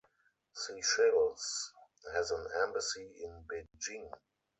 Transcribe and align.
Seychelles 0.55 1.73
has 2.15 2.31
an 2.31 2.43
embassy 2.63 3.07
in 3.23 3.43
Beijing. 3.45 4.09